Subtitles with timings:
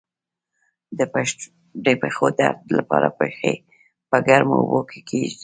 [1.85, 3.53] د پښو د درد لپاره پښې
[4.09, 5.39] په ګرمو اوبو کې کیږدئ